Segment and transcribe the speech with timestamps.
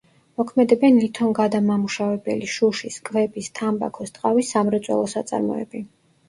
[0.41, 5.85] მოქმედებენ ლითონგადამამუშავებელი, შუშის, კვების, თამბაქოს, ტყავის სამრეწველო საწარმოები.